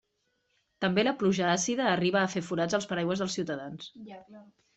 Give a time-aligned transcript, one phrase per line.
[0.85, 3.93] També la pluja àcida arriba a fer forats als paraigües dels ciutadans.